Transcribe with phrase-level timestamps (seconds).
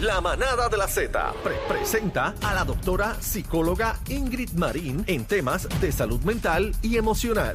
[0.00, 5.68] La manada de la Z pre- presenta a la doctora psicóloga Ingrid Marín en temas
[5.80, 7.52] de salud mental y emocional.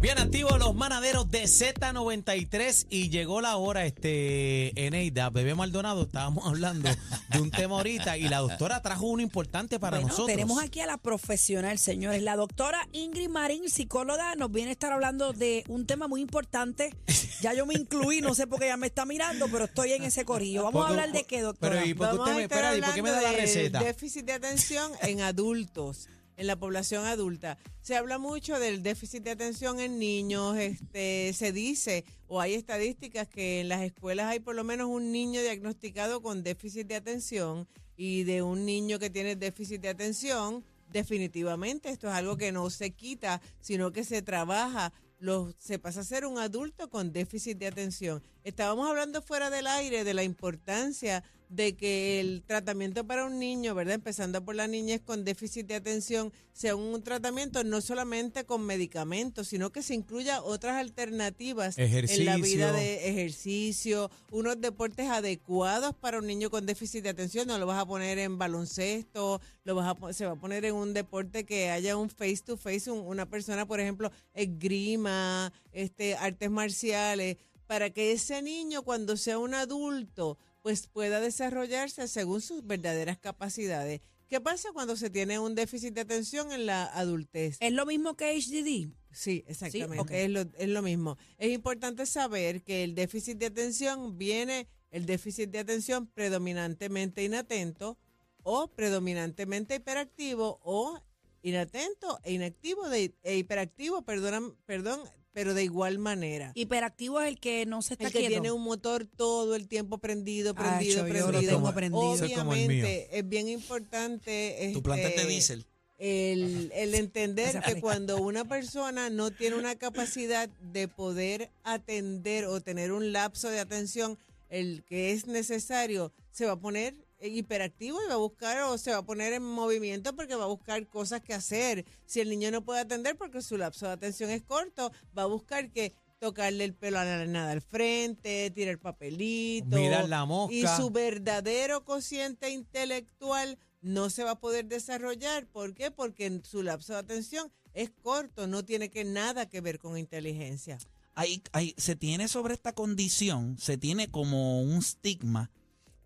[0.00, 6.46] Bien activos los manaderos de Z93 y llegó la hora, este, Eneida, Bebé Maldonado, estábamos
[6.46, 6.88] hablando
[7.30, 10.28] de un tema ahorita y la doctora trajo uno importante para Bueno, nosotros.
[10.28, 12.22] tenemos aquí a la profesional, señores.
[12.22, 16.94] La doctora Ingrid Marín, psicóloga, nos viene a estar hablando de un tema muy importante.
[17.40, 20.04] Ya yo me incluí, no sé por qué ella me está mirando, pero estoy en
[20.04, 20.62] ese corillo.
[20.62, 21.74] Vamos a hablar de qué, doctora.
[21.74, 23.80] Pero ¿y por qué usted me, espera, ¿y por qué me da la receta?
[23.80, 27.58] déficit de atención en adultos, en la población adulta.
[27.82, 30.56] Se habla mucho del déficit de atención en niños.
[30.56, 35.10] Este, se dice, o hay estadísticas, que en las escuelas hay por lo menos un
[35.10, 40.64] niño diagnosticado con déficit de atención y de un niño que tiene déficit de atención.
[40.92, 46.00] Definitivamente, esto es algo que no se quita, sino que se trabaja los, se pasa
[46.00, 48.22] a ser un adulto con déficit de atención.
[48.48, 53.74] Estábamos hablando fuera del aire de la importancia de que el tratamiento para un niño,
[53.74, 53.94] ¿verdad?
[53.94, 59.48] Empezando por la niñez con déficit de atención, sea un tratamiento no solamente con medicamentos,
[59.48, 61.78] sino que se incluya otras alternativas
[62.20, 67.46] en la vida de ejercicio, unos deportes adecuados para un niño con déficit de atención.
[67.48, 70.74] No lo vas a poner en baloncesto, lo vas a, se va a poner en
[70.74, 76.14] un deporte que haya un face to face, un- una persona, por ejemplo, esgrima, este,
[76.16, 77.36] artes marciales,
[77.68, 84.00] para que ese niño cuando sea un adulto, pues pueda desarrollarse según sus verdaderas capacidades.
[84.26, 87.58] ¿Qué pasa cuando se tiene un déficit de atención en la adultez?
[87.60, 88.90] ¿Es lo mismo que HDD?
[89.12, 90.24] Sí, exactamente.
[90.24, 91.18] es, lo, es lo mismo.
[91.36, 97.98] Es importante saber que el déficit de atención viene, el déficit de atención predominantemente inatento
[98.44, 101.02] o predominantemente hiperactivo o
[101.42, 105.00] inatento e inactivo de, e hiperactivo, perdón, perdón,
[105.38, 106.50] pero de igual manera.
[106.56, 108.32] Hiperactivo es el que no se está El que quieto.
[108.32, 112.02] tiene un motor todo el tiempo prendido, Ay, prendido, yo lo prendido.
[112.34, 112.64] como mío.
[112.64, 114.72] Obviamente es bien importante.
[114.72, 115.66] Tu planta es de este, diésel.
[115.98, 122.60] el, el entender que cuando una persona no tiene una capacidad de poder atender o
[122.60, 128.08] tener un lapso de atención, el que es necesario, se va a poner hiperactivo y
[128.08, 131.20] va a buscar o se va a poner en movimiento porque va a buscar cosas
[131.20, 131.84] que hacer.
[132.06, 135.26] Si el niño no puede atender porque su lapso de atención es corto, va a
[135.26, 139.76] buscar que tocarle el pelo a la nada al frente, tirar papelito.
[139.76, 140.54] Mirar la mosca.
[140.54, 145.46] Y su verdadero cociente intelectual no se va a poder desarrollar.
[145.46, 145.90] ¿Por qué?
[145.90, 150.78] Porque su lapso de atención es corto, no tiene que nada que ver con inteligencia.
[151.14, 155.50] hay, hay- se tiene sobre esta condición, se tiene como un estigma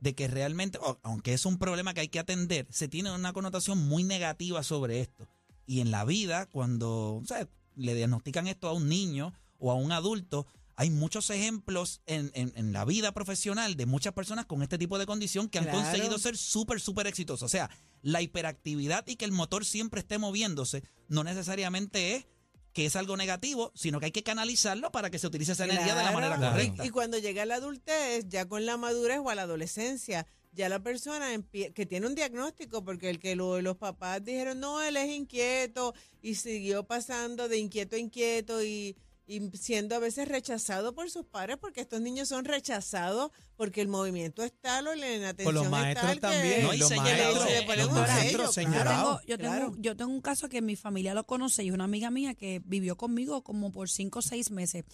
[0.03, 3.79] de que realmente, aunque es un problema que hay que atender, se tiene una connotación
[3.79, 5.29] muy negativa sobre esto.
[5.65, 9.93] Y en la vida, cuando sea, le diagnostican esto a un niño o a un
[9.93, 14.77] adulto, hay muchos ejemplos en, en- en la vida profesional de muchas personas con este
[14.77, 15.79] tipo de condición que han Claro.
[15.83, 17.45] conseguido ser súper, súper exitosos.
[17.45, 17.71] O sea,
[18.03, 22.27] la hiperactividad y que el motor siempre esté moviéndose no necesariamente es
[22.73, 25.95] que es algo negativo, sino que hay que canalizarlo para que se utilice esa energía
[25.95, 26.53] de la manera Claro.
[26.53, 26.85] correcta.
[26.87, 30.81] Y, cuando llega la adultez, ya con la madurez o a la adolescencia, ya la
[30.83, 35.11] persona que tiene un diagnóstico, porque el que lo- los papás dijeron, no, él es
[35.11, 38.97] inquieto, y siguió pasando de inquieto a inquieto y,
[39.27, 43.89] y siendo a veces rechazado por sus padres, porque estos niños son rechazados porque el
[43.89, 46.63] movimiento es tal o la inatención Por los es maestros que- también.
[46.65, 47.19] No, y los señalados.
[47.37, 49.75] maestros, Se le ponen los un maestros sello, Yo tengo, yo, tengo, claro.
[49.79, 52.61] yo tengo un caso que mi familia lo conoce y es una amiga mía que
[52.65, 54.85] vivió conmigo como por cinco o seis meses.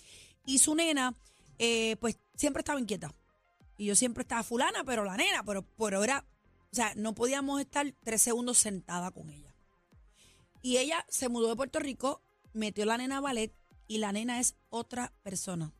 [0.44, 1.14] Y su nena,
[1.58, 3.14] eh, pues siempre estaba inquieta.
[3.78, 6.24] Y yo siempre estaba fulana, pero la nena, pero, pero era,
[6.70, 9.54] o sea, no podíamos estar tres segundos sentada con ella.
[10.60, 12.20] Y ella se mudó de Puerto Rico,
[12.52, 13.52] metió la nena a ballet
[13.88, 15.72] y la nena es otra persona.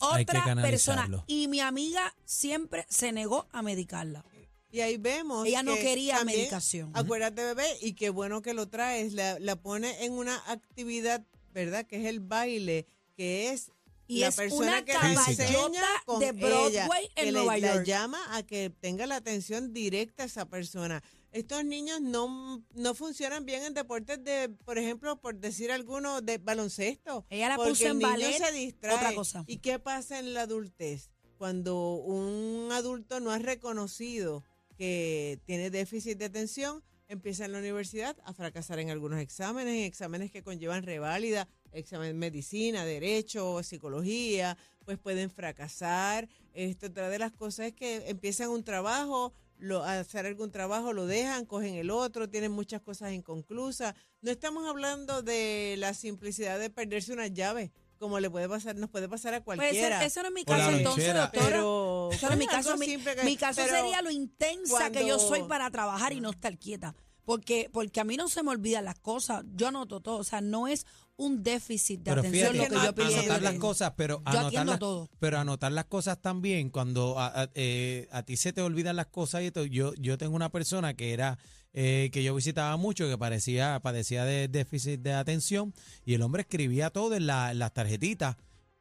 [0.00, 1.24] Otra persona.
[1.26, 4.24] Y mi amiga siempre se negó a medicarla.
[4.70, 5.46] Y ahí vemos.
[5.46, 6.90] Ella no que quería también, medicación.
[6.94, 9.14] Acuérdate, bebé, y qué bueno que lo traes.
[9.14, 11.24] La, la pone en una actividad,
[11.54, 11.86] ¿verdad?
[11.86, 12.86] Que es el baile,
[13.16, 13.70] que es
[14.06, 17.54] Y la es persona una que la caballota con de Broadway ella, en que Nueva
[17.56, 17.86] le, la York.
[17.86, 21.02] llama a que tenga la atención directa a esa persona.
[21.32, 26.38] Estos niños no, no funcionan bien en deportes de, por ejemplo, por decir alguno, de
[26.38, 27.26] baloncesto.
[27.30, 28.94] Ella la porque puso en ballet, se distrae.
[28.94, 29.44] otra cosa.
[29.46, 31.10] ¿Y qué pasa en la adultez?
[31.36, 34.42] Cuando un adulto no ha reconocido
[34.76, 39.84] que tiene déficit de atención empieza en la universidad a fracasar en algunos exámenes, en
[39.84, 46.28] exámenes que conllevan reválida, examen de medicina, derecho, psicología, pues pueden fracasar.
[46.52, 50.92] Esto, otra de las cosas es que empiezan un trabajo, lo, a hacer algún trabajo,
[50.92, 53.94] lo dejan, cogen el otro, tienen muchas cosas inconclusas.
[54.20, 58.90] No estamos hablando de la simplicidad de perderse una llave, como le puede pasar, nos
[58.90, 59.98] puede pasar a Pues cualquiera.
[59.98, 61.46] ese, ese no es mi caso entonces, doctora.
[61.46, 65.42] Pero Eso no es mi caso, mi, mi caso sería lo intensa que yo soy
[65.42, 66.94] para trabajar y no estar quieta.
[67.28, 69.44] Porque, porque a mí no se me olvidan las cosas.
[69.54, 70.16] Yo anoto todo.
[70.16, 70.86] O sea, no es
[71.16, 73.18] un déficit de Pero atención fíjate, lo que a- yo pienso.
[73.18, 75.10] anotar las cosas, pero Yo anotar atiendo las, todo.
[75.18, 79.08] pero anotar las cosas también cuando a, a- eh, a ti se te olvidan las
[79.08, 79.66] cosas y todo.
[79.66, 81.38] Yo, yo tengo una persona que era
[81.74, 85.74] eh, que yo visitaba mucho que parecía padecía de déficit de atención
[86.06, 88.36] y el hombre escribía todo en, la- en las tarjetitas.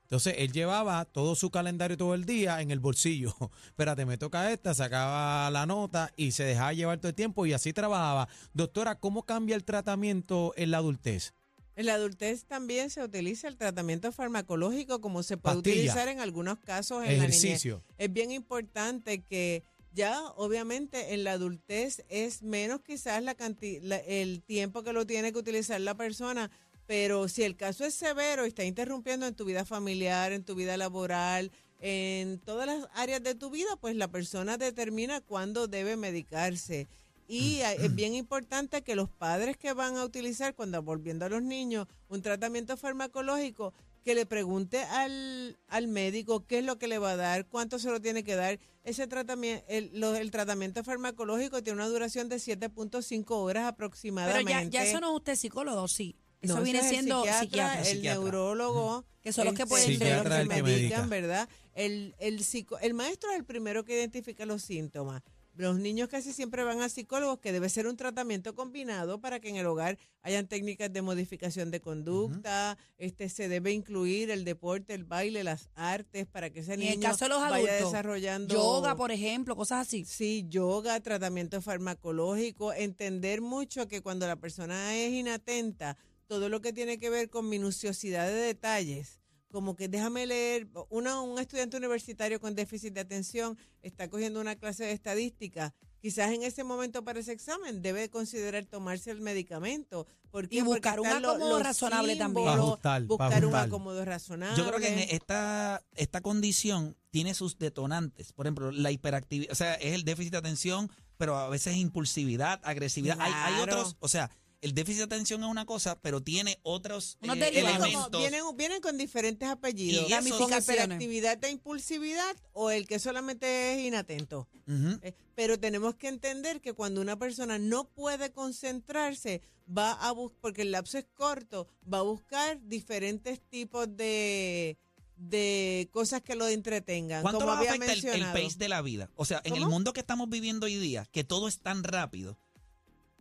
[0.08, 3.36] Entonces él llevaba todo su calendario todo el día en el bolsillo.
[3.68, 7.52] Espérate, me toca esta, sacaba la nota y se dejaba llevar todo el tiempo y
[7.52, 8.30] así trabajaba.
[8.54, 11.34] Doctora, ¿cómo cambia el tratamiento en la adultez?
[11.76, 15.76] En la adultez también se utiliza el tratamiento farmacológico como se puede Pastilla.
[15.76, 17.44] utilizar en algunos casos en la niñez.
[17.44, 17.84] Ejercicio.
[17.98, 19.64] Es bien importante que
[19.94, 25.06] ya obviamente en la adultez es menos quizás la canti- la- el tiempo que lo
[25.06, 26.50] tiene que utilizar la persona,
[26.88, 30.56] pero si el caso es severo y está interrumpiendo en tu vida familiar, en tu
[30.56, 35.96] vida laboral, en todas las áreas de tu vida, pues la persona determina cuándo debe
[35.98, 36.88] medicarse.
[37.28, 41.30] Y a- es bien importante que los padres que van a utilizar, cuando volviendo a
[41.30, 43.74] los niños, un tratamiento farmacológico,
[44.06, 47.78] que le pregunte al, al médico qué es lo que le va a dar, cuánto
[47.78, 48.58] se lo tiene que dar.
[48.86, 54.52] Ese tratamiento, el, lo- el tratamiento farmacológico tiene una duración de 7.5 horas Pero aproximadamente.
[54.52, 56.16] ya, ya eso no es usted psicólogo, sí.
[56.42, 57.80] Eso No, viene es el siendo psiquiatra, psiquiatra.
[57.82, 58.22] el Psiquiatra.
[58.22, 61.06] neurólogo, Que son los que pueden son los que medican, medica.
[61.08, 61.50] ¿verdad?
[61.74, 65.24] El, el, psico- el maestro es el primero que identifica los síntomas.
[65.56, 69.50] Los niños casi siempre van a psicólogos, que debe ser un tratamiento combinado para que
[69.50, 72.78] en el hogar hayan técnicas de modificación de conducta.
[73.00, 76.80] Este se debe incluir el deporte, el baile, las artes para que ese Y en
[76.82, 80.06] niño el caso de los vaya desarrollando yoga, por ejemplo, cosas así.
[80.06, 86.74] Sí, yoga, tratamiento farmacológico, entender mucho que cuando la persona es inatenta, todo lo que
[86.74, 89.20] tiene que ver con minuciosidad de detalles,
[89.52, 94.56] como que déjame leer, una, un estudiante universitario con déficit de atención está cogiendo una
[94.56, 100.06] clase de estadística, quizás en ese momento para ese examen debe considerar tomarse el medicamento.
[100.30, 100.58] ¿Por qué?
[100.58, 102.46] Y Porque buscar un acomodo razonable también.
[102.46, 104.58] símbolos, ajustar, buscar un acomodo razonable.
[104.58, 108.34] Yo creo que en esta, esta condición tiene sus detonantes.
[108.34, 111.80] Por ejemplo, la hiperactividad, o sea, es el déficit de atención, pero a veces es
[111.80, 113.18] impulsividad, agresividad.
[113.20, 114.30] Hay, otros, o sea,
[114.62, 117.78] el déficit de atención es una cosa, pero tiene otros Unos eh, derivados.
[117.80, 118.06] Elementos.
[118.10, 120.10] como- vienen, vienen con diferentes apellidos.
[120.10, 120.14] Y
[120.54, 124.48] hiperactividad e impulsividad o el que solamente es inatento.
[124.68, 130.40] Eh, Pero tenemos que entender que cuando una persona no puede concentrarse, va a buscar,
[130.42, 134.78] porque el lapso es corto, va a buscar diferentes tipos de,
[135.18, 137.22] de cosas que lo entretengan.
[137.22, 139.10] ¿Cuánto como nos había afecta el, el pace de la vida?
[139.16, 142.40] O sea, en el mundo que estamos viviendo hoy día, que todo es tan rápido,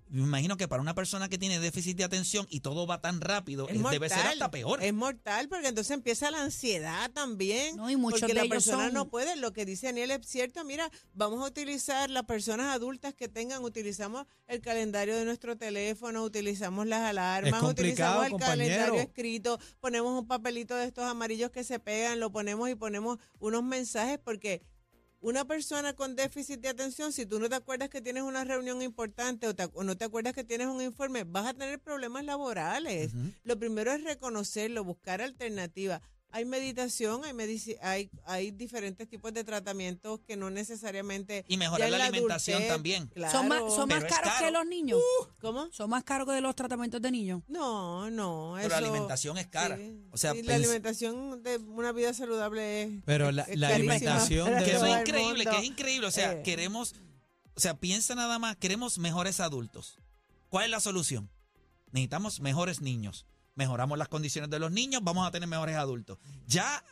[0.09, 3.21] me imagino que para una persona que tiene déficit de atención y todo va tan
[3.21, 4.83] rápido, Es eh, debe ser mortal, hasta peor.
[4.83, 7.77] Es mortal porque entonces empieza la ansiedad también.
[7.77, 9.35] No, y muchos porque de la ellos persona son- no puede.
[9.37, 10.65] Lo que dice Daniel es cierto.
[10.65, 16.23] Mira, vamos a utilizar las personas adultas que tengan, utilizamos el calendario de nuestro teléfono,
[16.23, 21.81] utilizamos las alarmas, utilizamos el calendario escrito, ponemos un papelito de estos amarillos que se
[21.81, 24.63] pegan, lo ponemos y ponemos unos mensajes porque
[25.21, 28.83] una persona con déficit de atención, si tú no te acuerdas que tienes una reunión
[28.83, 32.25] importante o, te- o no te acuerdas que tienes un informe, vas a tener problemas
[32.25, 33.13] laborales.
[33.45, 36.01] Lo primero es reconocerlo, buscar alternativas.
[36.33, 41.45] Hay meditación, hay, medici- hay, hay diferentes tipos de tratamientos que no necesariamente...
[41.49, 43.11] Y mejorar la alimentación adultez, también.
[43.31, 43.71] ¿Son más, claro.
[43.75, 45.01] son más Pero es caros que los niños?
[45.41, 45.73] ¿Cómo?
[45.73, 47.43] ¿Son más caros que los tratamientos de niños?
[47.49, 48.55] No, no.
[48.57, 49.77] Pero la alimentación es cara.
[49.77, 52.91] sí, O sea, sí, la pens- alimentación de una vida saludable es...
[53.07, 56.07] Pero la- es la alimentación de- Que eso es increíble, que es increíble.
[56.07, 56.43] O sea, Eh.
[56.43, 56.95] queremos,
[57.55, 59.97] o sea, piensa nada más, queremos mejores adultos.
[60.51, 61.31] ¿Cuál es la solución?
[61.93, 63.27] Necesitamos mejores niños.
[63.57, 66.19] Mejoramos las condiciones de los niños, vamos a tener mejores adultos.
[66.47, 66.85] Ya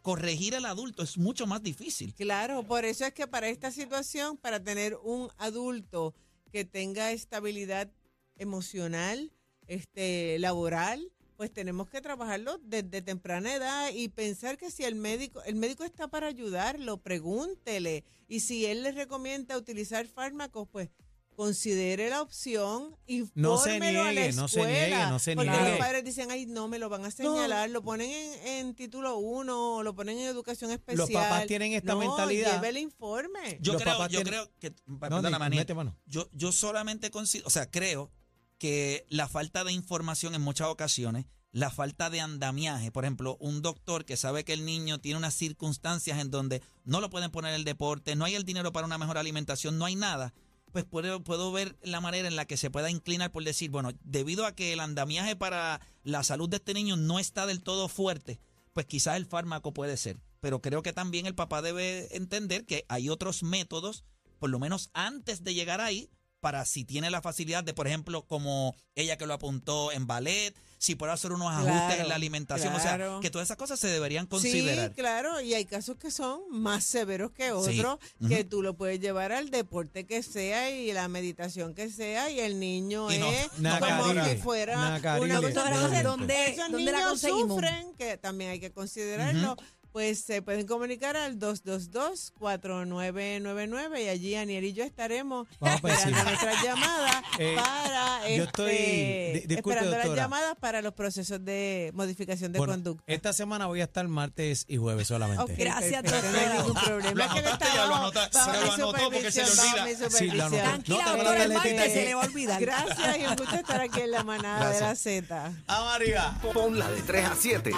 [0.00, 2.14] corregir al adulto es mucho más difícil.
[2.14, 6.14] Claro, por eso es que para esta situación, para tener un adulto
[6.50, 7.90] que tenga estabilidad
[8.36, 9.30] emocional,
[9.66, 15.42] este, laboral, pues tenemos que trabajarlo desde temprana edad y pensar que si el médico,
[15.44, 18.04] el médico está para ayudarlo, pregúntele.
[18.28, 20.90] Y si él le recomienda utilizar fármacos, pues
[21.36, 22.96] considere la opción,
[23.34, 25.68] No se la niegue, no se niegue, no se porque niegue.
[25.70, 29.16] los padres dicen, ay, no, me lo van a señalar, lo ponen en, en título
[29.18, 31.08] 1, o lo ponen en educación especial.
[31.12, 32.54] papás tienen esta no, mentalidad.
[32.56, 33.58] lleve el informe.
[33.60, 35.96] Yo Los creo, yo tienen- creo que, No, perdóname, di- Aniel, mete mano.
[36.06, 38.10] yo, yo solamente considero, o sea, creo
[38.58, 43.60] que la falta de información en muchas ocasiones, la falta de andamiaje, por ejemplo, un
[43.60, 47.52] doctor que sabe que el niño tiene unas circunstancias en donde no lo pueden poner
[47.54, 50.32] el deporte, no hay el dinero para una mejor alimentación, no hay nada,
[50.72, 53.90] pues puedo, puedo ver la manera en la que se pueda inclinar por decir, bueno,
[54.02, 57.88] debido a que el andamiaje para la salud de este niño no está del todo
[57.88, 58.40] fuerte,
[58.72, 60.18] pues quizás el fármaco puede ser.
[60.40, 64.04] Pero creo que también el papá debe entender que hay otros métodos,
[64.38, 66.10] por lo menos antes de llegar ahí,
[66.42, 70.52] para si tiene la facilidad de, por ejemplo, como ella que lo apuntó en ballet,
[70.76, 73.78] si puede hacer unos ajustes Claro, en la alimentación, o sea, que todas esas cosas
[73.78, 74.88] se deberían considerar.
[74.88, 78.98] Sí, claro, y hay casos que son más severos que otros, que tú lo puedes
[78.98, 83.30] llevar al deporte que sea y la meditación que sea, y el niño Y no-
[83.30, 87.48] es como si fuera una Entonces, ¿dónde- esos dónde la niños conseguimos?
[87.54, 89.56] sufren, que también hay que considerarlo.
[89.92, 97.22] Pues se pueden comunicar al 222-4999 y allí Aniel y yo estaremos esperando nuestras llamadas
[97.38, 100.22] Eh, para yo este, estoy- di- disculpe, esperando las doctora.
[100.22, 103.02] llamadas para los procesos de modificación de Bueno, conducta.
[103.06, 105.42] esta semana voy a estar martes y jueves solamente.
[105.42, 106.62] Ok, Gracias, perfecto, No hay doctora.
[106.62, 107.12] ningún problema.
[107.12, 109.82] Lo anotaste, ya lo bajo- anota- bajo se mi lo anotó porque se le supervisión,
[109.82, 109.86] olvida.
[109.86, 110.40] Sí, lo supervisión.
[110.40, 110.62] anoté.
[110.62, 112.60] Tranquila, No, doctora, la el martes se le va a olvidar.
[112.60, 115.52] Gracias y un gusto estar aquí en la manada de la Z.
[115.66, 116.38] ¡Vamos arriba!
[116.52, 117.72] Ponla de 3 a 7.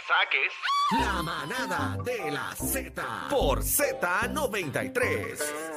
[0.00, 0.52] Saques.
[1.04, 3.02] La manada de la Z.
[3.30, 5.75] Por Z93.